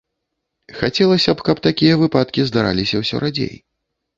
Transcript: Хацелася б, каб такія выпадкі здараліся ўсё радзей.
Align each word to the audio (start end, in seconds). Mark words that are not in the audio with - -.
Хацелася 0.79 1.31
б, 1.35 1.45
каб 1.49 1.57
такія 1.67 1.99
выпадкі 2.05 2.47
здараліся 2.51 2.95
ўсё 3.03 3.15
радзей. 3.27 3.55